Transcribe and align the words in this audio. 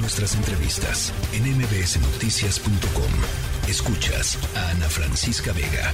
Nuestras 0.00 0.36
entrevistas 0.36 1.10
en 1.34 1.42
mbsnoticias.com. 1.58 3.10
Escuchas 3.66 4.38
a 4.54 4.70
Ana 4.70 4.86
Francisca 4.86 5.50
Vega. 5.50 5.90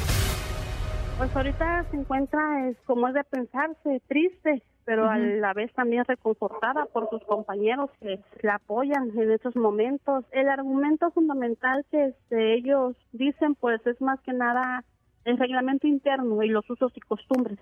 Pues 1.17 1.35
ahorita 1.35 1.87
se 1.91 1.97
encuentra, 1.97 2.69
es 2.69 2.77
como 2.85 3.09
es 3.09 3.15
de 3.15 3.25
pensarse, 3.25 4.03
triste, 4.07 4.63
pero 4.85 5.09
a 5.09 5.17
la 5.17 5.55
vez 5.55 5.73
también 5.73 6.05
reconfortada 6.05 6.85
por 6.93 7.09
sus 7.09 7.25
compañeros 7.25 7.89
que 7.99 8.21
la 8.43 8.57
apoyan 8.57 9.11
en 9.17 9.33
estos 9.33 9.57
momentos. 9.57 10.27
El 10.33 10.51
argumento 10.51 11.11
fundamental 11.13 11.87
que 11.91 12.09
este, 12.09 12.57
ellos 12.57 12.95
dicen, 13.13 13.55
pues 13.55 13.81
es 13.87 13.99
más 14.03 14.21
que 14.21 14.35
nada 14.35 14.85
el 15.25 15.39
reglamento 15.39 15.87
interno 15.87 16.43
y 16.43 16.49
los 16.49 16.69
usos 16.69 16.93
y 16.97 17.01
costumbres, 17.01 17.59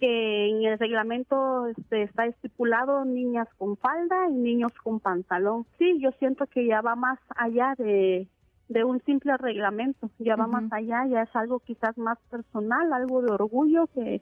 que 0.00 0.48
en 0.48 0.64
el 0.64 0.78
reglamento 0.78 1.66
este, 1.68 2.02
está 2.02 2.26
estipulado 2.26 3.04
niñas 3.04 3.48
con 3.56 3.76
falda 3.76 4.28
y 4.30 4.34
niños 4.34 4.72
con 4.82 4.98
pantalón. 5.00 5.64
Sí, 5.78 5.98
yo 6.00 6.10
siento 6.18 6.46
que 6.46 6.66
ya 6.66 6.80
va 6.80 6.96
más 6.96 7.18
allá 7.36 7.74
de, 7.78 8.26
de 8.68 8.84
un 8.84 9.00
simple 9.04 9.36
reglamento, 9.36 10.10
ya 10.18 10.36
va 10.36 10.46
más 10.46 10.72
allá, 10.72 11.06
ya 11.06 11.22
es 11.22 11.36
algo 11.36 11.60
quizás 11.60 11.96
más 11.96 12.18
personal, 12.30 12.92
algo 12.92 13.22
de 13.22 13.32
orgullo 13.32 13.86
que 13.94 14.20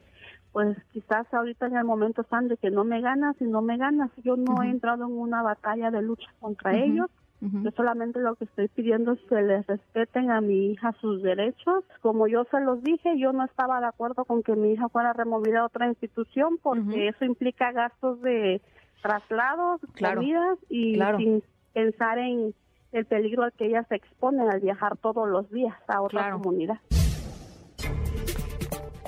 pues 0.52 0.76
quizás 0.92 1.26
ahorita 1.34 1.66
en 1.66 1.76
el 1.76 1.84
momento 1.84 2.22
están 2.22 2.48
de 2.48 2.56
que 2.56 2.70
no 2.70 2.82
me 2.82 3.02
ganas 3.02 3.36
y 3.40 3.44
no 3.44 3.60
me 3.60 3.76
ganas. 3.76 4.10
Yo 4.24 4.36
no 4.36 4.62
he 4.62 4.70
entrado 4.70 5.04
en 5.04 5.12
una 5.12 5.42
batalla 5.42 5.90
de 5.90 6.00
lucha 6.00 6.28
contra 6.40 6.74
ellos. 6.74 7.10
Yo 7.40 7.70
solamente 7.72 8.18
lo 8.18 8.34
que 8.34 8.44
estoy 8.44 8.68
pidiendo 8.68 9.12
es 9.12 9.20
que 9.28 9.40
les 9.42 9.66
respeten 9.66 10.30
a 10.30 10.40
mi 10.40 10.70
hija 10.70 10.92
sus 11.00 11.22
derechos. 11.22 11.84
Como 12.00 12.26
yo 12.26 12.44
se 12.50 12.60
los 12.60 12.82
dije, 12.82 13.18
yo 13.18 13.32
no 13.32 13.44
estaba 13.44 13.78
de 13.80 13.86
acuerdo 13.86 14.24
con 14.24 14.42
que 14.42 14.56
mi 14.56 14.72
hija 14.72 14.88
fuera 14.88 15.12
removida 15.12 15.60
a 15.60 15.66
otra 15.66 15.86
institución 15.86 16.58
porque 16.62 17.08
eso 17.08 17.24
implica 17.24 17.72
gastos 17.72 18.20
de 18.22 18.62
traslados, 19.02 19.80
comidas 20.00 20.58
y 20.70 20.98
sin 21.18 21.42
pensar 21.72 22.18
en 22.18 22.54
el 22.92 23.04
peligro 23.04 23.44
al 23.44 23.52
que 23.52 23.66
ella 23.66 23.84
se 23.84 23.96
expone 23.96 24.48
al 24.48 24.60
viajar 24.60 24.96
todos 24.96 25.28
los 25.28 25.50
días 25.50 25.76
a 25.88 26.00
otra 26.00 26.32
comunidad. 26.32 26.78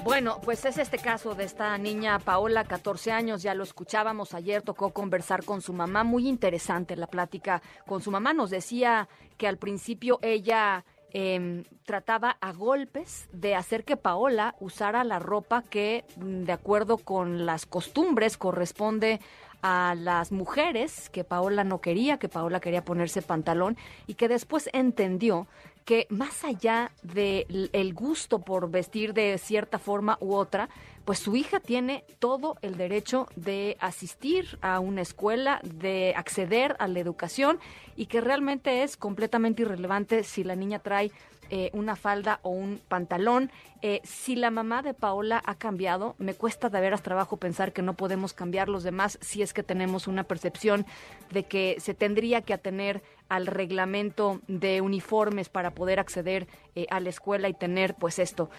Bueno, 0.08 0.40
pues 0.42 0.64
es 0.64 0.78
este 0.78 0.96
caso 0.96 1.34
de 1.34 1.44
esta 1.44 1.76
niña 1.76 2.18
Paola, 2.18 2.64
14 2.64 3.12
años, 3.12 3.42
ya 3.42 3.52
lo 3.52 3.62
escuchábamos 3.62 4.32
ayer, 4.32 4.62
tocó 4.62 4.88
conversar 4.88 5.44
con 5.44 5.60
su 5.60 5.74
mamá, 5.74 6.02
muy 6.02 6.26
interesante 6.26 6.96
la 6.96 7.08
plática 7.08 7.60
con 7.86 8.00
su 8.00 8.10
mamá, 8.10 8.32
nos 8.32 8.48
decía 8.48 9.06
que 9.36 9.46
al 9.46 9.58
principio 9.58 10.18
ella 10.22 10.86
em, 11.10 11.64
trataba 11.84 12.38
a 12.40 12.54
golpes 12.54 13.28
de 13.32 13.54
hacer 13.54 13.84
que 13.84 13.98
Paola 13.98 14.54
usara 14.60 15.04
la 15.04 15.18
ropa 15.18 15.60
que, 15.62 16.06
mm, 16.16 16.44
de 16.44 16.52
acuerdo 16.52 16.96
con 16.96 17.44
las 17.44 17.66
costumbres, 17.66 18.38
corresponde 18.38 19.20
a 19.62 19.94
las 19.96 20.32
mujeres, 20.32 21.10
que 21.10 21.24
Paola 21.24 21.64
no 21.64 21.80
quería, 21.80 22.18
que 22.18 22.28
Paola 22.28 22.60
quería 22.60 22.84
ponerse 22.84 23.22
pantalón 23.22 23.76
y 24.06 24.14
que 24.14 24.28
después 24.28 24.68
entendió 24.72 25.46
que 25.84 26.06
más 26.10 26.44
allá 26.44 26.92
del 27.02 27.70
el 27.72 27.94
gusto 27.94 28.40
por 28.40 28.70
vestir 28.70 29.14
de 29.14 29.38
cierta 29.38 29.78
forma 29.78 30.18
u 30.20 30.34
otra, 30.34 30.68
pues 31.06 31.18
su 31.18 31.34
hija 31.34 31.60
tiene 31.60 32.04
todo 32.18 32.58
el 32.60 32.76
derecho 32.76 33.26
de 33.36 33.78
asistir 33.80 34.58
a 34.60 34.80
una 34.80 35.00
escuela, 35.00 35.60
de 35.64 36.12
acceder 36.14 36.76
a 36.78 36.88
la 36.88 36.98
educación 36.98 37.58
y 37.96 38.04
que 38.04 38.20
realmente 38.20 38.82
es 38.82 38.98
completamente 38.98 39.62
irrelevante 39.62 40.24
si 40.24 40.44
la 40.44 40.56
niña 40.56 40.80
trae 40.80 41.10
eh, 41.50 41.70
una 41.72 41.96
falda 41.96 42.40
o 42.42 42.50
un 42.50 42.80
pantalón. 42.88 43.50
Eh, 43.80 44.00
si 44.04 44.36
la 44.36 44.50
mamá 44.50 44.82
de 44.82 44.94
Paola 44.94 45.42
ha 45.44 45.54
cambiado, 45.54 46.14
me 46.18 46.34
cuesta 46.34 46.68
de 46.68 46.80
veras 46.80 47.02
trabajo 47.02 47.36
pensar 47.36 47.72
que 47.72 47.82
no 47.82 47.94
podemos 47.94 48.32
cambiar 48.32 48.68
los 48.68 48.82
demás 48.82 49.18
si 49.20 49.42
es 49.42 49.52
que 49.52 49.62
tenemos 49.62 50.08
una 50.08 50.24
percepción 50.24 50.84
de 51.30 51.44
que 51.44 51.76
se 51.78 51.94
tendría 51.94 52.42
que 52.42 52.54
atener 52.54 53.02
al 53.28 53.46
reglamento 53.46 54.40
de 54.48 54.80
uniformes 54.80 55.48
para 55.48 55.72
poder 55.72 56.00
acceder 56.00 56.46
eh, 56.74 56.86
a 56.90 57.00
la 57.00 57.08
escuela 57.08 57.48
y 57.48 57.54
tener, 57.54 57.94
pues 57.94 58.18
esto, 58.18 58.50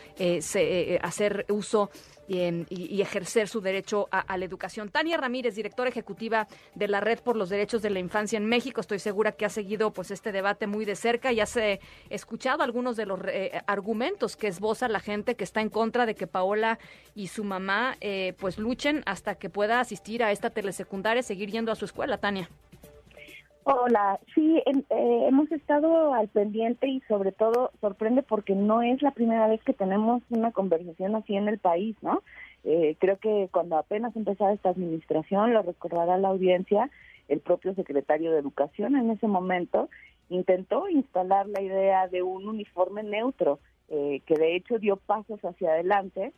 hacer 1.02 1.46
uso 1.50 1.90
y, 2.28 3.02
ejercer 3.02 3.48
su 3.48 3.62
derecho 3.62 4.08
a, 4.12 4.38
la 4.38 4.46
educación. 4.46 4.90
Tania 4.90 5.18
Ramírez, 5.18 5.56
directora 5.56 5.90
ejecutiva 5.90 6.48
de 6.76 6.88
la 6.88 7.00
Red 7.00 7.20
por 7.20 7.36
los 7.36 7.50
Derechos 7.50 7.82
de 7.82 7.90
la 7.90 8.00
Infancia 8.00 8.38
en 8.38 8.46
México, 8.46 8.82
estoy 8.82 9.00
segura 9.00 9.32
que 9.32 9.46
ha 9.46 9.50
seguido 9.50 9.92
pues 9.92 10.12
este 10.12 10.32
debate 10.32 10.68
muy 10.68 10.86
de 10.86 10.96
cerca 10.96 11.32
y 11.32 11.40
has 11.40 11.58
escuchado 12.10 12.64
algunos 12.64 12.96
de 12.96 13.06
los 13.06 13.20
eh, 13.28 13.62
argumentos 13.68 14.36
que 14.36 14.48
esboza 14.48 14.88
la 14.88 15.00
gente 15.00 15.36
que 15.36 15.44
está 15.44 15.62
en 15.62 15.70
contra 15.70 16.06
de 16.06 16.16
que 16.16 16.28
Paola 16.28 16.80
y 17.16 17.28
su 17.28 17.44
mamá 17.44 17.98
eh, 18.02 18.34
pues 18.40 18.58
luchen 18.58 19.04
hasta 19.06 19.36
que 19.36 19.50
pueda 19.50 19.80
asistir 19.80 20.24
a 20.24 20.32
esta 20.32 20.50
telesecundaria, 20.50 21.24
seguir 21.24 21.52
yendo 21.52 21.72
a 21.72 21.76
su 21.76 21.86
escuela, 21.86 22.18
Tania. 22.18 22.50
Hola, 23.64 24.20
sí, 24.34 24.64
eh, 24.66 25.26
hemos 25.28 25.52
estado 25.52 26.14
al 26.14 26.28
pendiente 26.30 26.88
y 26.88 27.02
sobre 27.02 27.32
todo 27.32 27.72
sorprende 27.82 28.24
porque 28.24 28.56
no 28.56 28.82
es 28.82 29.02
la 29.02 29.12
primera 29.12 29.48
vez 29.48 29.62
que 29.64 29.74
tenemos 29.74 30.24
una 30.30 30.52
conversación 30.52 31.16
así 31.16 31.36
en 31.36 31.48
el 31.48 31.60
país, 31.60 31.96
¿no? 32.02 32.24
Eh, 32.64 32.96
creo 33.00 33.18
que 33.18 33.50
cuando 33.52 33.78
apenas 33.78 34.16
empezaba 34.16 34.54
esta 34.54 34.70
administración, 34.70 35.54
lo 35.54 35.62
recordará 35.62 36.18
la 36.18 36.30
audiencia, 36.30 36.90
el 37.28 37.42
propio 37.42 37.76
secretario 37.76 38.32
de 38.32 38.40
Educación 38.40 38.96
en 38.96 39.12
ese 39.12 39.28
momento 39.28 39.90
intentó 40.30 40.88
instalar 40.90 41.48
la 41.48 41.62
idea 41.62 42.08
de 42.08 42.24
un 42.24 42.48
uniforme 42.48 43.04
neutro, 43.04 43.60
eh, 43.90 44.22
que 44.26 44.36
de 44.36 44.56
hecho 44.56 44.80
dio 44.80 44.98
pasos 44.98 45.40
hacia 45.44 45.72
adelante, 45.72 46.34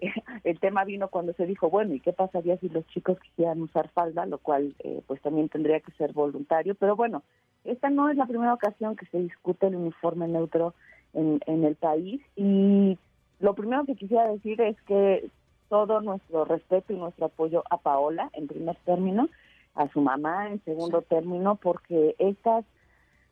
el 0.44 0.60
tema 0.60 0.84
vino 0.84 1.08
cuando 1.08 1.32
se 1.34 1.46
dijo, 1.46 1.70
bueno, 1.70 1.94
¿y 1.94 2.00
qué 2.00 2.12
pasaría 2.12 2.56
si 2.58 2.68
los 2.68 2.86
chicos 2.88 3.18
quisieran 3.20 3.62
usar 3.62 3.88
falda? 3.90 4.26
Lo 4.26 4.38
cual, 4.38 4.74
eh, 4.80 5.02
pues 5.06 5.20
también 5.22 5.48
tendría 5.48 5.80
que 5.80 5.92
ser 5.92 6.12
voluntario. 6.12 6.74
Pero 6.74 6.96
bueno, 6.96 7.22
esta 7.64 7.90
no 7.90 8.08
es 8.08 8.16
la 8.16 8.26
primera 8.26 8.54
ocasión 8.54 8.96
que 8.96 9.06
se 9.06 9.18
discute 9.18 9.66
el 9.66 9.76
uniforme 9.76 10.28
neutro 10.28 10.74
en, 11.14 11.40
en 11.46 11.64
el 11.64 11.76
país. 11.76 12.20
Y 12.36 12.98
lo 13.40 13.54
primero 13.54 13.84
que 13.84 13.96
quisiera 13.96 14.28
decir 14.28 14.60
es 14.60 14.80
que 14.82 15.30
todo 15.68 16.00
nuestro 16.00 16.44
respeto 16.44 16.92
y 16.92 16.96
nuestro 16.96 17.26
apoyo 17.26 17.64
a 17.70 17.78
Paola, 17.78 18.30
en 18.34 18.46
primer 18.46 18.76
término, 18.84 19.28
a 19.74 19.88
su 19.88 20.00
mamá, 20.00 20.48
en 20.48 20.62
segundo 20.64 21.02
término, 21.02 21.56
porque 21.56 22.14
estas 22.18 22.64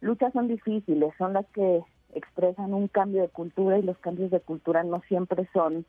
luchas 0.01 0.33
son 0.33 0.49
difíciles, 0.49 1.13
son 1.17 1.33
las 1.33 1.47
que 1.47 1.83
expresan 2.15 2.75
un 2.75 2.89
cambio 2.89 3.23
de 3.23 3.29
cultura 3.29 3.79
y 3.79 3.83
los 3.83 3.99
cambios 3.99 4.31
de 4.31 4.41
cultura 4.41 4.85
no 4.85 5.01
siempre 5.09 5.49
son 5.53 5.85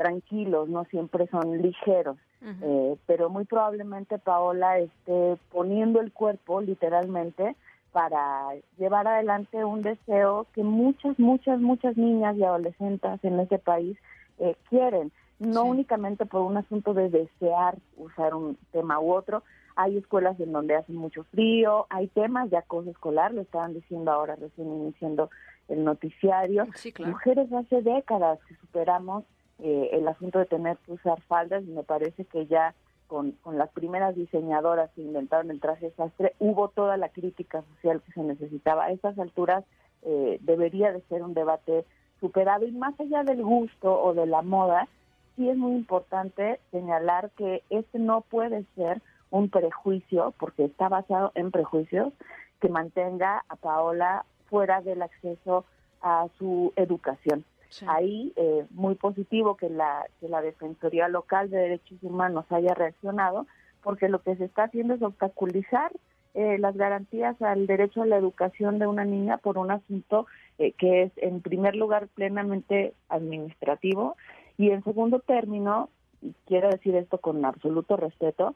tranquilos, 0.00 0.66
no 0.70 0.86
siempre 0.86 1.26
son 1.26 1.60
ligeros, 1.60 2.16
eh, 2.40 2.96
pero 3.04 3.28
muy 3.28 3.44
probablemente 3.44 4.16
Paola 4.16 4.78
esté 4.78 5.36
poniendo 5.52 6.00
el 6.00 6.10
cuerpo 6.10 6.62
literalmente 6.62 7.54
para 7.92 8.54
llevar 8.78 9.06
adelante 9.06 9.62
un 9.62 9.82
deseo 9.82 10.46
que 10.54 10.62
muchas, 10.62 11.18
muchas, 11.18 11.60
muchas 11.60 11.98
niñas 11.98 12.34
y 12.38 12.44
adolescentes 12.44 13.22
en 13.22 13.40
este 13.40 13.58
país 13.58 13.98
eh, 14.38 14.56
quieren, 14.70 15.12
no 15.38 15.64
únicamente 15.64 16.24
por 16.24 16.40
un 16.40 16.56
asunto 16.56 16.94
de 16.94 17.10
desear 17.10 17.76
usar 17.98 18.34
un 18.34 18.56
tema 18.72 19.00
u 19.00 19.12
otro, 19.12 19.42
hay 19.76 19.98
escuelas 19.98 20.40
en 20.40 20.52
donde 20.52 20.76
hace 20.76 20.94
mucho 20.94 21.24
frío, 21.24 21.86
hay 21.90 22.08
temas 22.08 22.48
de 22.48 22.56
acoso 22.56 22.90
escolar, 22.90 23.34
lo 23.34 23.42
estaban 23.42 23.74
diciendo 23.74 24.10
ahora 24.12 24.34
recién 24.36 24.66
iniciando 24.66 25.28
el 25.68 25.84
noticiario. 25.84 26.66
Mujeres 27.04 27.52
hace 27.52 27.82
décadas 27.82 28.38
que 28.48 28.56
superamos 28.56 29.24
eh, 29.62 29.90
el 29.92 30.08
asunto 30.08 30.38
de 30.38 30.46
tener 30.46 30.76
que 30.78 30.92
usar 30.92 31.20
faldas 31.22 31.62
y 31.64 31.70
me 31.70 31.82
parece 31.82 32.24
que 32.24 32.46
ya 32.46 32.74
con, 33.06 33.32
con 33.32 33.58
las 33.58 33.70
primeras 33.70 34.14
diseñadoras 34.14 34.90
que 34.92 35.02
inventaron 35.02 35.50
el 35.50 35.60
traje 35.60 35.90
sastre 35.96 36.34
hubo 36.38 36.68
toda 36.68 36.96
la 36.96 37.08
crítica 37.08 37.62
social 37.74 38.00
que 38.02 38.12
se 38.12 38.22
necesitaba. 38.22 38.84
A 38.84 38.92
estas 38.92 39.18
alturas 39.18 39.64
eh, 40.02 40.38
debería 40.42 40.92
de 40.92 41.00
ser 41.02 41.22
un 41.22 41.34
debate 41.34 41.84
superado 42.20 42.66
y 42.66 42.72
más 42.72 42.98
allá 43.00 43.24
del 43.24 43.42
gusto 43.42 44.00
o 44.00 44.14
de 44.14 44.26
la 44.26 44.42
moda, 44.42 44.88
sí 45.36 45.48
es 45.48 45.56
muy 45.56 45.72
importante 45.72 46.60
señalar 46.70 47.30
que 47.36 47.62
este 47.70 47.98
no 47.98 48.20
puede 48.20 48.64
ser 48.76 49.02
un 49.30 49.48
prejuicio, 49.48 50.34
porque 50.38 50.64
está 50.64 50.88
basado 50.88 51.32
en 51.34 51.50
prejuicios, 51.50 52.12
que 52.60 52.68
mantenga 52.68 53.44
a 53.48 53.56
Paola 53.56 54.24
fuera 54.48 54.80
del 54.82 55.02
acceso 55.02 55.64
a 56.02 56.26
su 56.38 56.72
educación. 56.76 57.44
Ahí, 57.86 58.32
eh, 58.36 58.66
muy 58.70 58.96
positivo 58.96 59.56
que 59.56 59.70
la, 59.70 60.06
que 60.20 60.28
la 60.28 60.42
Defensoría 60.42 61.08
Local 61.08 61.50
de 61.50 61.58
Derechos 61.58 61.98
Humanos 62.02 62.44
haya 62.50 62.74
reaccionado, 62.74 63.46
porque 63.82 64.08
lo 64.08 64.22
que 64.22 64.36
se 64.36 64.44
está 64.44 64.64
haciendo 64.64 64.94
es 64.94 65.02
obstaculizar 65.02 65.92
eh, 66.34 66.58
las 66.58 66.76
garantías 66.76 67.40
al 67.42 67.66
derecho 67.66 68.02
a 68.02 68.06
la 68.06 68.16
educación 68.16 68.78
de 68.78 68.86
una 68.86 69.04
niña 69.04 69.38
por 69.38 69.58
un 69.58 69.70
asunto 69.70 70.26
eh, 70.58 70.72
que 70.72 71.02
es, 71.02 71.12
en 71.16 71.40
primer 71.40 71.74
lugar, 71.76 72.08
plenamente 72.08 72.94
administrativo 73.08 74.16
y, 74.56 74.70
en 74.70 74.84
segundo 74.84 75.20
término, 75.20 75.88
y 76.22 76.34
quiero 76.46 76.68
decir 76.68 76.94
esto 76.96 77.18
con 77.18 77.44
absoluto 77.44 77.96
respeto, 77.96 78.54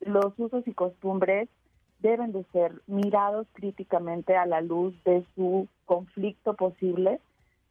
los 0.00 0.32
usos 0.38 0.66
y 0.66 0.72
costumbres 0.72 1.48
deben 2.00 2.32
de 2.32 2.44
ser 2.52 2.72
mirados 2.86 3.46
críticamente 3.52 4.36
a 4.36 4.46
la 4.46 4.60
luz 4.60 4.94
de 5.04 5.24
su 5.34 5.68
conflicto 5.84 6.54
posible 6.54 7.20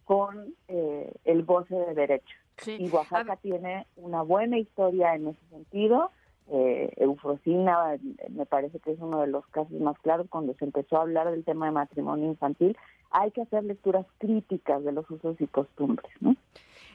con 0.10 0.56
eh, 0.70 1.14
el 1.24 1.46
goce 1.46 1.76
de 1.76 1.94
derechos. 1.94 2.36
Y 2.66 2.90
Oaxaca 2.90 3.36
tiene 3.36 3.86
una 3.96 4.24
buena 4.24 4.58
historia 4.58 5.14
en 5.14 5.28
ese 5.28 5.40
sentido. 5.52 6.10
eh, 6.52 6.92
eufrosina, 6.98 7.96
me 8.30 8.48
parece 8.48 8.80
que 8.80 8.94
es 8.94 9.00
uno 9.00 9.22
de 9.22 9.28
los 9.28 9.46
casos 9.50 9.80
más 9.80 10.00
claros 10.00 10.26
cuando 10.28 10.56
se 10.56 10.66
empezó 10.66 10.98
a 10.98 11.02
hablar 11.02 11.30
del 11.30 11.44
tema 11.44 11.68
de 11.68 11.74
matrimonio 11.74 12.26
infantil, 12.26 12.76
hay 13.12 13.30
que 13.30 13.44
hacer 13.44 13.64
lecturas 13.66 14.08
críticas 14.18 14.84
de 14.84 14.94
los 14.94 15.08
usos 15.12 15.40
y 15.40 15.46
costumbres, 15.46 16.12
¿no? 16.22 16.36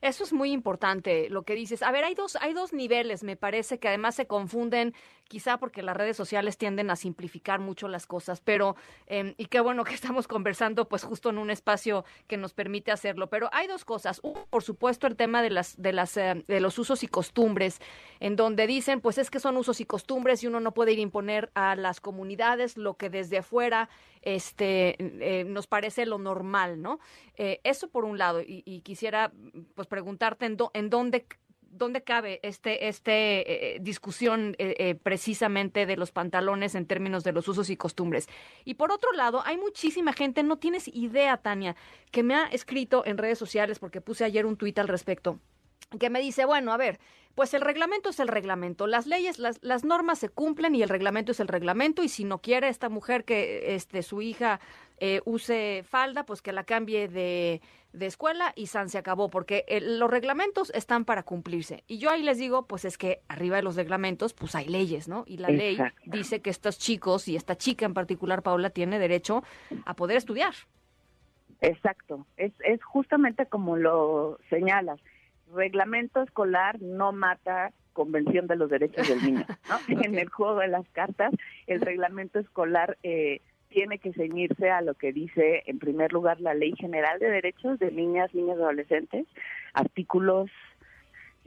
Eso 0.05 0.23
es 0.23 0.35
muy 0.35 0.53
importante 0.53 1.31
lo 1.31 1.45
que 1.45 1.55
dices. 1.55 1.83
A 1.83 1.91
ver, 1.91 2.05
hay 2.05 2.15
dos, 2.15 2.37
hay 2.37 2.53
dos 2.53 2.75
niveles, 2.75 3.25
me 3.25 3.37
parece, 3.37 3.79
que 3.79 3.89
además 3.89 4.15
se 4.15 4.27
confunden, 4.27 4.93
quizá 5.29 5.57
porque 5.57 5.83
las 5.83 5.97
redes 5.97 6.15
sociales 6.15 6.59
tienden 6.59 6.91
a 6.91 6.97
simplificar 6.97 7.59
mucho 7.59 7.89
las 7.89 8.07
cosas, 8.07 8.43
pero, 8.43 8.77
em, 9.07 9.33
y 9.39 9.47
qué 9.47 9.61
bueno 9.61 9.83
que 9.83 9.95
estamos 9.95 10.29
conversando, 10.29 10.91
pues 10.91 11.05
justo 11.05 11.31
en 11.31 11.39
un 11.39 11.49
espacio 11.49 12.05
que 12.27 12.37
nos 12.37 12.53
permite 12.53 12.93
hacerlo. 12.93 13.31
Pero 13.31 13.49
hay 13.51 13.67
dos 13.67 13.87
cosas. 13.87 14.21
Uno, 14.23 14.47
por 14.51 14.63
supuesto, 14.63 15.07
el 15.07 15.17
tema 15.17 15.41
de 15.41 15.49
las, 15.49 15.81
de 15.81 15.95
las, 15.95 16.19
eh, 16.19 16.45
de 16.47 16.61
los 16.61 16.79
usos 16.79 17.03
y 17.03 17.09
costumbres, 17.09 17.81
en 18.21 18.37
donde 18.37 18.67
dicen, 18.67 19.01
pues 19.01 19.17
es 19.17 19.31
que 19.31 19.41
son 19.41 19.57
usos 19.57 19.81
y 19.81 19.87
costumbres 19.87 20.43
y 20.43 20.49
uno 20.49 20.61
no 20.61 20.75
puede 20.75 20.93
ir 20.93 20.99
a 20.99 21.03
imponer 21.03 21.51
a 21.55 21.77
las 21.77 22.03
comunidades 22.03 22.77
lo 22.77 22.99
que 22.99 23.09
desde 23.09 23.39
afuera 23.39 23.89
este, 24.25 24.97
eh, 24.99 25.45
nos 25.45 25.67
parece 25.67 26.07
lo 26.07 26.19
normal, 26.19 26.81
¿no? 26.81 26.99
Eh, 27.37 27.61
eso 27.65 27.89
por 27.89 28.05
un 28.05 28.19
lado, 28.19 28.41
y, 28.45 28.81
quisiera 28.81 29.33
pues 29.75 29.89
preguntarte 29.89 30.47
en, 30.47 30.57
en 30.73 30.91
dónde 30.91 31.27
dónde 31.77 32.05
cabe 32.05 32.39
este 32.45 32.87
este 32.87 33.75
eh, 33.75 33.79
discusión 33.81 34.57
precisamente 35.03 35.87
de 35.87 35.97
los 35.97 36.13
pantalones 36.13 36.77
en 36.77 36.87
términos 36.87 37.25
de 37.25 37.33
los 37.33 37.49
usos 37.49 37.69
y 37.69 37.77
costumbres. 37.77 38.29
Y 38.65 38.75
por 38.75 38.93
otro 38.93 39.13
lado, 39.13 39.43
hay 39.45 39.57
muchísima 39.57 40.13
gente, 40.13 40.45
no 40.45 40.59
tienes 40.59 40.87
idea, 40.87 41.37
Tania, 41.39 41.75
que 42.13 42.23
me 42.23 42.37
ha 42.37 42.47
escrito 42.47 43.05
en 43.07 43.19
redes 43.19 43.39
sociales 43.39 43.81
porque 43.81 44.01
puse 44.01 44.25
ayer 44.25 44.47
un 44.47 44.57
tuit 44.57 44.79
al 44.79 44.87
respecto, 44.87 45.41
que 45.99 46.11
me 46.11 46.21
dice, 46.21 46.45
bueno, 46.45 46.73
a 46.73 46.77
ver, 46.77 46.99
pues 47.35 47.53
el 47.55 47.63
reglamento 47.63 48.11
es 48.11 48.21
el 48.21 48.29
reglamento, 48.29 48.87
las 48.87 49.07
leyes, 49.07 49.39
las, 49.39 49.59
las 49.63 49.85
normas 49.85 50.19
se 50.21 50.29
cumplen 50.29 50.75
y 50.75 50.83
el 50.83 50.89
reglamento 50.89 51.33
es 51.33 51.41
el 51.41 51.49
reglamento 51.49 52.03
y 52.03 52.09
si 52.09 52.25
no 52.25 52.39
quiere 52.39 52.69
esta 52.69 52.89
mujer 52.89 53.25
que 53.25 53.75
este, 53.75 54.03
su 54.03 54.23
hija 54.23 54.61
eh, 54.99 55.21
use 55.25 55.85
falda, 55.89 56.25
pues 56.25 56.43
que 56.43 56.53
la 56.53 56.63
cambie 56.63 57.09
de, 57.09 57.61
de 57.93 58.07
escuela 58.07 58.53
y 58.55 58.67
San 58.67 58.89
se 58.89 58.99
acabó, 58.99 59.31
porque 59.31 59.65
los 59.83 60.09
reglamentos 60.09 60.71
están 60.75 61.05
para 61.05 61.25
cumplirse. 61.25 61.83
Y 61.89 61.99
yo 61.99 62.11
ahí 62.11 62.23
les 62.23 62.39
digo, 62.39 62.67
pues 62.67 62.85
es 62.85 62.99
que 62.99 63.21
arriba 63.27 63.57
de 63.57 63.63
los 63.63 63.75
reglamentos, 63.75 64.33
pues 64.33 64.55
hay 64.55 64.67
leyes, 64.67 65.09
¿no? 65.09 65.25
Y 65.27 65.39
la 65.39 65.49
ley 65.49 65.77
dice 66.05 66.41
que 66.41 66.51
estos 66.51 66.79
chicos 66.79 67.27
y 67.27 67.35
esta 67.35 67.57
chica 67.57 67.85
en 67.85 67.95
particular, 67.95 68.43
Paula, 68.43 68.71
tiene 68.71 69.01
derecho 69.01 69.43
a 69.85 69.95
poder 69.95 70.17
estudiar. 70.17 70.55
Exacto, 71.61 72.27
es, 72.37 72.53
es 72.65 72.83
justamente 72.85 73.47
como 73.47 73.77
lo 73.77 74.39
señalas 74.51 75.01
reglamento 75.55 76.23
escolar 76.23 76.81
no 76.81 77.13
mata 77.13 77.73
Convención 77.93 78.49
de 78.49 78.57
los 78.57 78.69
Derechos 78.69 79.09
del 79.09 79.23
Niño. 79.23 79.47
En 79.89 80.19
el 80.19 80.29
juego 80.29 80.59
de 80.59 80.69
las 80.69 80.87
cartas, 80.91 81.33
el 81.67 81.81
reglamento 81.81 82.41
escolar 82.41 82.99
eh, 83.03 83.41
tiene 83.69 83.99
que 83.99 84.13
ceñirse 84.13 84.71
a 84.71 84.83
lo 84.83 84.95
que 84.95 85.13
dice, 85.13 85.63
en 85.67 85.79
primer 85.79 86.13
lugar, 86.13 86.41
la 86.41 86.55
Ley 86.55 86.75
General 86.77 87.19
de 87.19 87.31
Derechos 87.31 87.79
de 87.79 87.91
Niñas, 87.91 88.35
Niños 88.35 88.59
y 88.59 88.63
Adolescentes. 88.63 89.27
Artículos 89.73 90.51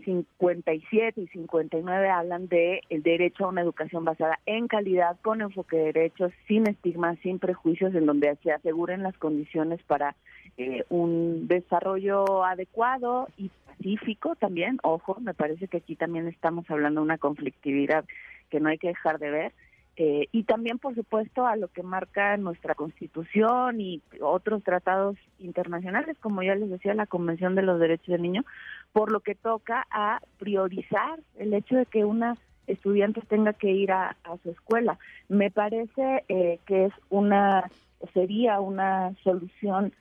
57 0.08 1.20
y 1.20 1.28
59 1.28 2.10
hablan 2.10 2.48
de 2.48 2.80
el 2.90 3.04
derecho 3.04 3.44
a 3.44 3.50
una 3.50 3.62
educación 3.62 4.06
basada 4.06 4.40
en 4.46 4.70
calidad, 4.70 5.18
con 5.22 5.42
enfoque 5.42 5.76
de 5.76 5.92
derechos, 5.92 6.32
sin 6.48 6.66
estigmas, 6.66 7.20
sin 7.20 7.40
prejuicios, 7.40 7.94
en 7.94 8.06
donde 8.06 8.38
se 8.42 8.54
aseguren 8.54 9.04
las 9.04 9.18
condiciones 9.18 9.84
para 9.84 10.16
eh, 10.58 10.86
un 10.88 11.50
desarrollo 11.50 12.46
adecuado 12.46 13.28
y 13.36 13.52
pacífico 13.66 14.38
también. 14.38 14.80
Ojo, 14.82 15.18
me 15.20 15.34
parece 15.34 15.68
que 15.68 15.78
aquí 15.78 15.98
también 15.98 16.30
estamos 16.30 16.64
hablando 16.70 17.02
de 17.02 17.06
una 17.06 17.18
conflictividad 17.18 18.06
que 18.50 18.62
no 18.62 18.70
hay 18.70 18.78
que 18.78 18.88
dejar 18.88 19.20
de 19.20 19.30
ver. 19.30 19.54
Eh, 20.00 20.28
y 20.32 20.44
también, 20.44 20.78
por 20.78 20.94
supuesto, 20.94 21.48
a 21.48 21.56
lo 21.56 21.70
que 21.70 21.82
marca 21.82 22.38
nuestra 22.38 22.76
Constitución 22.76 23.82
y 23.82 24.04
otros 24.22 24.64
tratados 24.64 25.18
internacionales, 25.40 26.16
como 26.22 26.44
ya 26.44 26.54
les 26.54 26.70
decía, 26.70 26.94
la 26.94 27.08
Convención 27.08 27.56
de 27.56 27.64
los 27.64 27.80
Derechos 27.80 28.10
del 28.10 28.22
Niño, 28.22 28.46
por 28.94 29.12
lo 29.12 29.20
que 29.20 29.36
toca 29.36 29.86
a 29.92 30.22
priorizar 30.38 31.20
el 31.38 31.54
hecho 31.54 31.76
de 31.76 31.86
que 31.86 32.06
una 32.06 32.38
estudiante 32.68 33.22
tenga 33.22 33.54
que 33.54 33.72
ir 33.72 33.92
a, 33.92 34.16
su 34.44 34.52
escuela. 34.52 35.00
Me 35.30 35.52
parece 35.52 36.24
eh, 36.28 36.60
que 36.66 36.86
es 36.86 36.94
una 37.10 37.70
sería 38.14 38.60
una 38.60 39.16
solución 39.24 39.94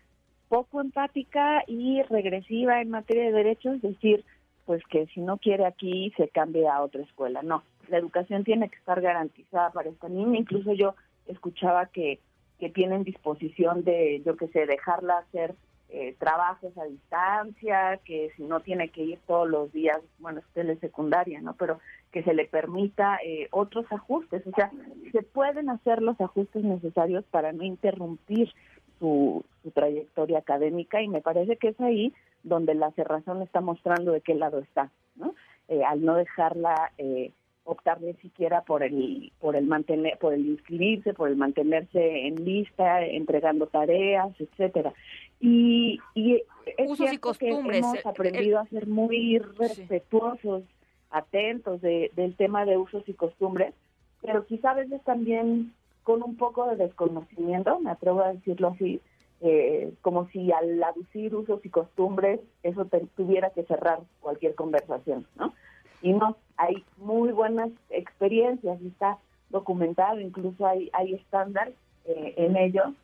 poco 0.48 0.80
empática 0.80 1.64
y 1.66 2.02
regresiva 2.02 2.80
en 2.80 2.90
materia 2.90 3.24
de 3.24 3.32
derechos, 3.32 3.80
decir, 3.82 4.24
pues 4.64 4.82
que 4.90 5.06
si 5.06 5.20
no 5.20 5.38
quiere 5.38 5.66
aquí 5.66 6.12
se 6.16 6.28
cambie 6.28 6.68
a 6.68 6.82
otra 6.82 7.02
escuela. 7.02 7.42
No, 7.42 7.62
la 7.88 7.98
educación 7.98 8.44
tiene 8.44 8.68
que 8.68 8.76
estar 8.76 9.00
garantizada 9.00 9.70
para 9.70 9.90
esta 9.90 10.08
niña. 10.08 10.38
Incluso 10.38 10.72
yo 10.72 10.94
escuchaba 11.26 11.86
que, 11.86 12.20
que 12.58 12.68
tienen 12.68 13.04
disposición 13.04 13.84
de, 13.84 14.22
yo 14.24 14.36
qué 14.36 14.48
sé, 14.48 14.66
dejarla 14.66 15.18
hacer 15.18 15.54
eh, 15.88 16.16
trabajos 16.18 16.76
a 16.78 16.84
distancia, 16.84 18.00
que 18.04 18.30
si 18.36 18.42
no 18.42 18.60
tiene 18.60 18.88
que 18.88 19.02
ir 19.02 19.18
todos 19.26 19.48
los 19.48 19.72
días, 19.72 19.98
bueno, 20.18 20.40
es 20.40 20.46
telesecundaria, 20.52 21.40
¿no? 21.40 21.54
Pero 21.54 21.78
que 22.12 22.22
se 22.22 22.34
le 22.34 22.46
permita 22.46 23.18
eh, 23.24 23.48
otros 23.50 23.86
ajustes. 23.90 24.46
O 24.46 24.50
sea, 24.52 24.70
se 25.12 25.22
pueden 25.22 25.70
hacer 25.70 26.02
los 26.02 26.20
ajustes 26.20 26.64
necesarios 26.64 27.24
para 27.30 27.52
no 27.52 27.62
interrumpir 27.62 28.52
su, 28.98 29.44
su 29.62 29.70
trayectoria 29.70 30.38
académica 30.38 31.02
y 31.02 31.08
me 31.08 31.20
parece 31.20 31.56
que 31.56 31.68
es 31.68 31.80
ahí 31.80 32.12
donde 32.42 32.74
la 32.74 32.90
cerrazón 32.92 33.42
está 33.42 33.60
mostrando 33.60 34.12
de 34.12 34.20
qué 34.20 34.34
lado 34.34 34.58
está, 34.60 34.90
¿no? 35.16 35.34
Eh, 35.68 35.84
al 35.84 36.04
no 36.04 36.14
dejarla 36.14 36.92
eh, 36.96 37.32
optar 37.64 38.00
ni 38.00 38.14
siquiera 38.14 38.62
por 38.62 38.84
el 38.84 39.32
por 39.40 39.56
el 39.56 39.66
mantener 39.66 40.16
por 40.18 40.32
el 40.32 40.46
inscribirse 40.46 41.12
por 41.12 41.28
el 41.28 41.34
mantenerse 41.34 42.28
en 42.28 42.44
lista 42.44 43.04
entregando 43.04 43.66
tareas 43.66 44.28
etcétera 44.38 44.94
y, 45.40 46.00
y 46.14 46.42
es 46.78 46.90
Usos 46.90 47.12
y 47.12 47.18
costumbres. 47.18 47.82
que 47.82 47.86
hemos 47.86 48.06
aprendido 48.06 48.58
a 48.58 48.66
ser 48.66 48.86
muy 48.86 49.38
respetuosos 49.38 50.64
atentos 51.10 51.80
de, 51.80 52.10
del 52.16 52.34
tema 52.36 52.64
de 52.64 52.76
usos 52.78 53.08
y 53.08 53.14
costumbres 53.14 53.74
pero 54.22 54.44
quizá 54.46 54.70
a 54.70 54.74
veces 54.74 55.02
también 55.04 55.72
con 56.02 56.22
un 56.22 56.36
poco 56.36 56.66
de 56.68 56.76
desconocimiento 56.76 57.78
me 57.80 57.90
atrevo 57.90 58.22
a 58.22 58.32
decirlo 58.32 58.68
así 58.68 59.00
eh, 59.42 59.92
como 60.00 60.28
si 60.28 60.50
al 60.50 60.82
aducir 60.82 61.34
usos 61.34 61.64
y 61.64 61.68
costumbres 61.68 62.40
eso 62.62 62.86
tuviera 63.16 63.50
que 63.50 63.64
cerrar 63.64 64.00
cualquier 64.20 64.54
conversación, 64.54 65.26
¿no? 65.36 65.52
Y 66.00 66.14
no, 66.14 66.36
hay 66.56 66.84
muy 66.96 67.32
buenas 67.32 67.70
experiencias 67.90 68.80
está 68.80 69.18
documentado, 69.50 70.20
incluso 70.20 70.66
hay, 70.66 70.88
hay 70.92 71.14
estándar 71.14 71.72
eh, 72.06 72.34
en 72.36 72.56
ello. 72.56 72.94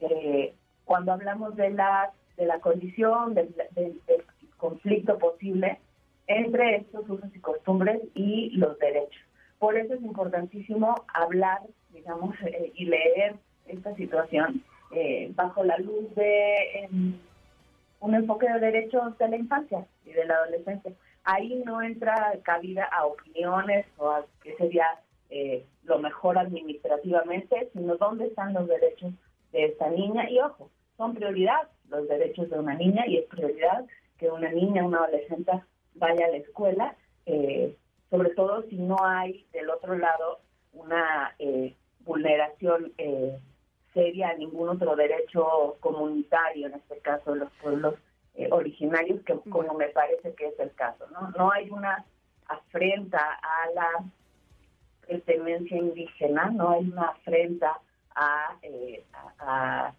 Eh, 0.00 0.54
cuando 0.92 1.12
hablamos 1.12 1.56
de 1.56 1.70
la, 1.70 2.10
de 2.36 2.44
la 2.44 2.60
condición, 2.60 3.32
del, 3.32 3.48
conflicto 4.58 5.16
posible 5.16 5.78
entre 6.26 6.76
estos 6.76 7.08
usos 7.08 7.34
y 7.34 7.40
costumbres 7.40 8.02
y 8.14 8.50
los 8.58 8.78
derechos. 8.78 9.22
Por 9.58 9.78
eso 9.78 9.94
es 9.94 10.02
importantísimo 10.02 11.06
hablar, 11.14 11.60
digamos, 11.94 12.36
y 12.74 12.84
leer 12.84 13.36
esta 13.68 13.94
situación 13.94 14.62
eh, 14.94 15.32
bajo 15.34 15.64
la 15.64 15.78
luz 15.78 16.14
de 16.14 16.90
un 18.00 18.14
enfoque 18.14 18.52
de 18.52 18.60
derechos 18.60 19.16
de 19.16 19.28
la 19.28 19.36
infancia 19.36 19.86
y 20.04 20.12
de 20.12 20.26
la 20.26 20.34
adolescencia. 20.34 20.92
Ahí 21.24 21.62
no 21.64 21.80
entra 21.80 22.34
cabida 22.42 22.84
a 22.84 23.06
opiniones 23.06 23.86
o 23.96 24.10
a 24.10 24.26
qué 24.42 24.54
sería 24.56 24.88
eh, 25.30 25.64
lo 25.84 26.00
mejor 26.00 26.36
administrativamente, 26.36 27.70
sino 27.72 27.96
dónde 27.96 28.26
están 28.26 28.52
los 28.52 28.68
derechos 28.68 29.14
de 29.52 29.64
esta 29.64 29.88
niña. 29.88 30.28
Y 30.28 30.38
ojo, 30.38 30.68
son 30.96 31.14
prioridad 31.14 31.68
los 31.88 32.08
derechos 32.08 32.48
de 32.50 32.58
una 32.58 32.74
niña 32.74 33.06
y 33.06 33.18
es 33.18 33.26
prioridad 33.26 33.84
que 34.18 34.30
una 34.30 34.50
niña, 34.50 34.84
una 34.84 34.98
adolescente 34.98 35.52
vaya 35.94 36.26
a 36.26 36.30
la 36.30 36.36
escuela, 36.36 36.96
eh, 37.26 37.76
sobre 38.10 38.30
todo 38.30 38.62
si 38.68 38.76
no 38.76 38.96
hay 39.04 39.46
del 39.52 39.70
otro 39.70 39.96
lado 39.96 40.40
una 40.72 41.34
vulneración 42.04 42.92
eh, 42.98 43.38
seria 43.94 44.34
ningún 44.34 44.68
otro 44.70 44.96
derecho 44.96 45.76
comunitario, 45.80 46.66
en 46.66 46.74
este 46.74 46.98
caso 46.98 47.34
los 47.34 47.50
pueblos 47.62 47.94
eh, 48.34 48.48
originarios, 48.50 49.22
que 49.24 49.38
como 49.50 49.74
me 49.74 49.88
parece 49.88 50.34
que 50.34 50.48
es 50.48 50.58
el 50.58 50.72
caso. 50.72 51.06
¿no? 51.12 51.30
no 51.36 51.52
hay 51.52 51.68
una 51.70 52.04
afrenta 52.46 53.38
a 53.42 53.70
la 53.74 53.88
pertenencia 55.06 55.76
indígena, 55.76 56.50
no 56.50 56.70
hay 56.70 56.88
una 56.88 57.08
afrenta 57.08 57.78
a, 58.14 58.56
eh, 58.62 59.04
a, 59.38 59.92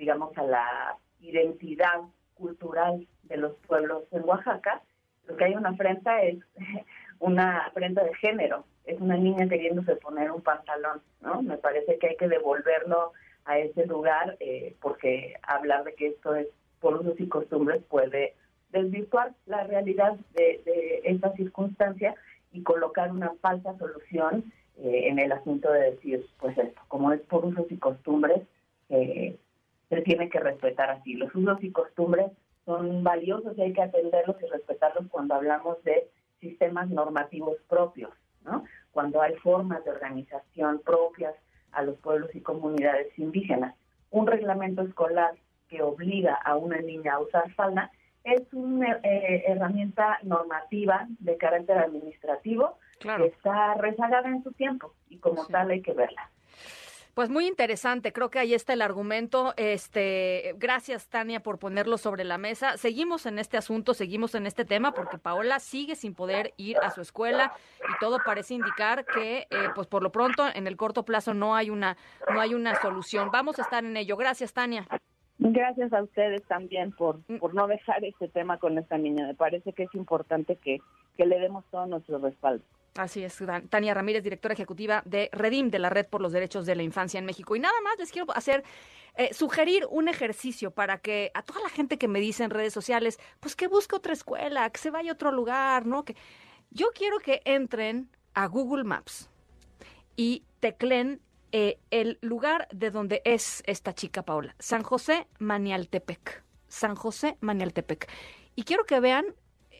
digamos, 0.00 0.36
a 0.38 0.42
la 0.42 0.96
identidad 1.20 2.00
cultural 2.32 3.06
de 3.24 3.36
los 3.36 3.52
pueblos 3.68 4.04
en 4.12 4.24
Oaxaca. 4.24 4.82
Lo 5.28 5.36
que 5.36 5.44
hay 5.44 5.54
una 5.54 5.68
afrenta 5.68 6.22
es 6.22 6.38
una 7.20 7.58
afrenta 7.66 8.02
de 8.02 8.14
género, 8.14 8.64
es 8.86 8.98
una 8.98 9.18
niña 9.18 9.46
queriéndose 9.46 9.94
poner 9.96 10.30
un 10.30 10.40
pantalón, 10.40 11.02
¿no? 11.20 11.42
Me 11.42 11.58
parece 11.58 11.98
que 11.98 12.08
hay 12.08 12.16
que 12.16 12.28
devolverlo 12.28 13.12
a 13.44 13.58
ese 13.58 13.86
lugar, 13.86 14.38
eh, 14.40 14.74
porque 14.80 15.34
hablar 15.42 15.84
de 15.84 15.94
que 15.94 16.08
esto 16.08 16.34
es 16.34 16.48
por 16.80 16.94
usos 16.94 17.20
y 17.20 17.28
costumbres 17.28 17.82
puede 17.84 18.34
desvirtuar 18.72 19.34
la 19.44 19.64
realidad 19.64 20.16
de, 20.32 21.02
esta 21.04 21.32
circunstancia 21.34 22.14
y 22.52 22.62
colocar 22.62 23.10
una 23.12 23.34
falsa 23.42 23.76
solución 23.76 24.50
eh, 24.78 25.08
en 25.08 25.18
el 25.18 25.30
asunto 25.32 25.70
de 25.70 25.90
decir, 25.90 26.26
pues 26.38 26.56
esto, 26.56 26.80
como 26.88 27.12
es 27.12 27.20
por 27.20 27.44
usos 27.44 27.70
y 27.70 27.76
costumbres, 27.76 28.40
eh, 28.88 29.36
se 29.90 30.00
tiene 30.02 30.30
que 30.30 30.40
respetar 30.40 30.88
así. 30.88 31.14
Los 31.14 31.34
usos 31.34 31.62
y 31.62 31.70
costumbres 31.72 32.30
son 32.64 33.02
valiosos 33.04 33.58
y 33.58 33.62
hay 33.62 33.72
que 33.72 33.82
atenderlos 33.82 34.36
y 34.40 34.46
respetarlos 34.46 35.08
cuando 35.10 35.34
hablamos 35.34 35.82
de 35.84 36.08
sistemas 36.40 36.88
normativos 36.88 37.56
propios, 37.68 38.12
¿no? 38.44 38.64
Cuando 38.92 39.20
hay 39.20 39.34
formas 39.36 39.84
de 39.84 39.90
organización 39.90 40.80
propias 40.84 41.34
a 41.72 41.82
los 41.82 41.98
pueblos 41.98 42.34
y 42.34 42.40
comunidades 42.40 43.06
indígenas. 43.18 43.74
Un 44.10 44.26
reglamento 44.26 44.82
escolar 44.82 45.34
que 45.68 45.82
obliga 45.82 46.34
a 46.34 46.56
una 46.56 46.78
niña 46.78 47.14
a 47.14 47.20
usar 47.20 47.52
falda 47.54 47.90
es 48.24 48.42
una 48.52 49.00
eh, 49.02 49.44
herramienta 49.46 50.18
normativa 50.22 51.06
de 51.20 51.36
carácter 51.36 51.78
administrativo 51.78 52.78
que 53.00 53.26
está 53.26 53.74
rezagada 53.74 54.28
en 54.28 54.42
su 54.42 54.52
tiempo 54.52 54.92
y 55.08 55.18
como 55.18 55.46
tal 55.46 55.70
hay 55.70 55.80
que 55.80 55.92
verla. 55.92 56.30
Pues 57.20 57.28
muy 57.28 57.46
interesante, 57.46 58.14
creo 58.14 58.30
que 58.30 58.38
ahí 58.38 58.54
está 58.54 58.72
el 58.72 58.80
argumento. 58.80 59.52
Este, 59.58 60.54
gracias 60.56 61.06
Tania 61.10 61.40
por 61.40 61.58
ponerlo 61.58 61.98
sobre 61.98 62.24
la 62.24 62.38
mesa. 62.38 62.78
Seguimos 62.78 63.26
en 63.26 63.38
este 63.38 63.58
asunto, 63.58 63.92
seguimos 63.92 64.34
en 64.34 64.46
este 64.46 64.64
tema 64.64 64.92
porque 64.92 65.18
Paola 65.18 65.58
sigue 65.60 65.96
sin 65.96 66.14
poder 66.14 66.54
ir 66.56 66.78
a 66.78 66.88
su 66.88 67.02
escuela 67.02 67.52
y 67.80 67.98
todo 68.00 68.20
parece 68.24 68.54
indicar 68.54 69.04
que 69.04 69.40
eh, 69.40 69.46
pues 69.74 69.86
por 69.86 70.02
lo 70.02 70.10
pronto 70.10 70.46
en 70.54 70.66
el 70.66 70.78
corto 70.78 71.04
plazo 71.04 71.34
no 71.34 71.54
hay 71.54 71.68
una 71.68 71.98
no 72.32 72.40
hay 72.40 72.54
una 72.54 72.74
solución. 72.76 73.28
Vamos 73.30 73.58
a 73.58 73.62
estar 73.64 73.84
en 73.84 73.98
ello. 73.98 74.16
Gracias 74.16 74.54
Tania. 74.54 74.86
Gracias 75.36 75.92
a 75.92 76.02
ustedes 76.02 76.42
también 76.44 76.90
por, 76.90 77.18
mm. 77.28 77.36
por 77.36 77.52
no 77.52 77.66
dejar 77.66 78.02
este 78.02 78.28
tema 78.28 78.56
con 78.56 78.78
esta 78.78 78.96
niña. 78.96 79.26
Me 79.26 79.34
parece 79.34 79.74
que 79.74 79.82
es 79.82 79.94
importante 79.94 80.56
que, 80.56 80.78
que 81.18 81.26
le 81.26 81.38
demos 81.38 81.66
todo 81.70 81.84
nuestro 81.84 82.18
respaldo. 82.18 82.64
Así 83.00 83.24
es, 83.24 83.38
Tania 83.70 83.94
Ramírez, 83.94 84.22
directora 84.22 84.52
ejecutiva 84.52 85.02
de 85.06 85.30
Redim, 85.32 85.70
de 85.70 85.78
la 85.78 85.88
Red 85.88 86.06
por 86.06 86.20
los 86.20 86.32
Derechos 86.32 86.66
de 86.66 86.74
la 86.74 86.82
Infancia 86.82 87.18
en 87.18 87.24
México. 87.24 87.56
Y 87.56 87.60
nada 87.60 87.80
más 87.82 87.98
les 87.98 88.12
quiero 88.12 88.30
hacer, 88.36 88.62
eh, 89.16 89.32
sugerir 89.32 89.86
un 89.90 90.08
ejercicio 90.08 90.70
para 90.70 90.98
que 90.98 91.30
a 91.32 91.42
toda 91.42 91.60
la 91.60 91.70
gente 91.70 91.96
que 91.96 92.08
me 92.08 92.20
dice 92.20 92.44
en 92.44 92.50
redes 92.50 92.74
sociales, 92.74 93.18
pues 93.40 93.56
que 93.56 93.68
busque 93.68 93.96
otra 93.96 94.12
escuela, 94.12 94.68
que 94.68 94.78
se 94.78 94.90
vaya 94.90 95.12
a 95.12 95.14
otro 95.14 95.32
lugar, 95.32 95.86
¿no? 95.86 96.04
Que 96.04 96.14
yo 96.70 96.90
quiero 96.94 97.20
que 97.20 97.40
entren 97.46 98.10
a 98.34 98.46
Google 98.46 98.84
Maps 98.84 99.30
y 100.14 100.44
teclen 100.60 101.22
eh, 101.52 101.78
el 101.90 102.18
lugar 102.20 102.68
de 102.70 102.90
donde 102.90 103.22
es 103.24 103.62
esta 103.66 103.94
chica 103.94 104.22
Paola, 104.22 104.54
San 104.58 104.82
José 104.82 105.26
Manialtepec. 105.38 106.44
San 106.68 106.94
José 106.94 107.38
Manialtepec. 107.40 108.08
Y 108.54 108.64
quiero 108.64 108.84
que 108.84 109.00
vean 109.00 109.24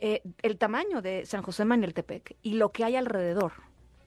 eh, 0.02 0.23
el 0.42 0.57
tamaño 0.57 1.02
de 1.02 1.26
San 1.26 1.42
José 1.42 1.64
Manialtepec 1.64 2.37
y 2.42 2.54
lo 2.54 2.73
que 2.73 2.85
hay 2.85 2.97
alrededor 2.97 3.52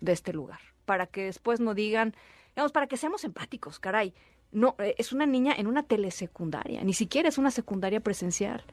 de 0.01 0.11
este 0.11 0.33
lugar, 0.33 0.59
para 0.85 1.05
que 1.07 1.25
después 1.25 1.59
no 1.59 1.73
digan, 1.73 2.15
digamos, 2.55 2.71
para 2.71 2.87
que 2.87 2.97
seamos 2.97 3.23
empáticos, 3.23 3.79
caray. 3.79 4.13
No, 4.51 4.75
eh, 4.79 4.95
es 4.97 5.13
una 5.13 5.25
niña 5.25 5.53
en 5.55 5.67
una 5.67 5.83
telesecundaria, 5.83 6.83
ni 6.83 6.93
siquiera 6.93 7.29
es 7.29 7.37
una 7.37 7.51
secundaria 7.51 7.99
presencial. 7.99 8.63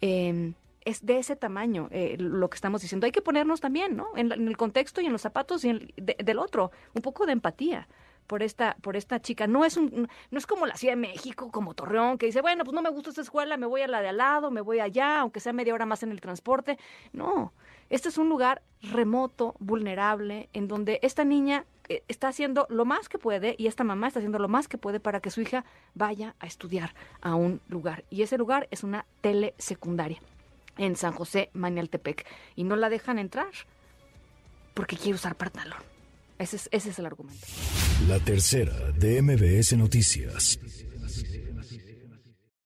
Em, 0.00 0.54
es 0.84 1.04
de 1.04 1.18
ese 1.18 1.34
tamaño 1.34 1.88
lo 2.18 2.48
que 2.48 2.54
estamos 2.54 2.80
diciendo. 2.80 3.06
Hay 3.06 3.12
que 3.12 3.20
ponernos 3.20 3.60
también, 3.60 3.96
¿no? 3.96 4.06
En, 4.14 4.30
el 4.30 4.56
contexto 4.56 5.00
y 5.00 5.06
en 5.06 5.12
los 5.12 5.22
zapatos 5.22 5.64
y 5.64 5.92
del 5.96 6.38
otro, 6.38 6.70
un 6.94 7.02
poco 7.02 7.26
de 7.26 7.32
empatía 7.32 7.88
por 8.26 8.42
esta, 8.42 8.76
por 8.80 8.96
esta 8.96 9.20
chica. 9.20 9.46
No 9.46 9.64
es, 9.64 9.76
un, 9.76 10.08
no 10.30 10.38
es 10.38 10.46
como 10.46 10.66
la 10.66 10.76
Ciudad 10.76 10.92
de 10.92 11.00
México, 11.00 11.50
como 11.50 11.74
Torreón, 11.74 12.18
que 12.18 12.26
dice, 12.26 12.40
bueno, 12.42 12.64
pues 12.64 12.74
no 12.74 12.82
me 12.82 12.90
gusta 12.90 13.10
esta 13.10 13.22
escuela, 13.22 13.56
me 13.56 13.66
voy 13.66 13.82
a 13.82 13.88
la 13.88 14.00
de 14.00 14.08
al 14.08 14.18
lado, 14.18 14.50
me 14.50 14.60
voy 14.60 14.80
allá, 14.80 15.20
aunque 15.20 15.40
sea 15.40 15.52
media 15.52 15.74
hora 15.74 15.86
más 15.86 16.02
en 16.02 16.10
el 16.10 16.20
transporte. 16.20 16.78
No, 17.12 17.52
este 17.88 18.08
es 18.08 18.18
un 18.18 18.28
lugar 18.28 18.62
remoto, 18.82 19.54
vulnerable, 19.58 20.48
en 20.52 20.68
donde 20.68 20.98
esta 21.02 21.24
niña 21.24 21.64
eh, 21.88 22.02
está 22.08 22.28
haciendo 22.28 22.66
lo 22.68 22.84
más 22.84 23.08
que 23.08 23.18
puede 23.18 23.54
y 23.58 23.68
esta 23.68 23.84
mamá 23.84 24.08
está 24.08 24.18
haciendo 24.18 24.38
lo 24.38 24.48
más 24.48 24.68
que 24.68 24.78
puede 24.78 25.00
para 25.00 25.20
que 25.20 25.30
su 25.30 25.40
hija 25.40 25.64
vaya 25.94 26.34
a 26.40 26.46
estudiar 26.46 26.94
a 27.20 27.34
un 27.34 27.60
lugar. 27.68 28.04
Y 28.10 28.22
ese 28.22 28.38
lugar 28.38 28.66
es 28.70 28.82
una 28.82 29.06
telesecundaria 29.20 30.20
en 30.78 30.96
San 30.96 31.12
José 31.12 31.50
Manialtepec. 31.52 32.26
Y 32.54 32.64
no 32.64 32.76
la 32.76 32.88
dejan 32.88 33.18
entrar 33.18 33.50
porque 34.74 34.96
quiere 34.96 35.14
usar 35.14 35.36
pantalón. 35.36 35.95
Ese 36.38 36.56
es, 36.56 36.68
ese 36.70 36.90
es 36.90 36.98
el 36.98 37.06
argumento. 37.06 37.46
La 38.08 38.18
tercera 38.20 38.92
de 38.92 39.22
MBS 39.22 39.76
Noticias. 39.76 40.58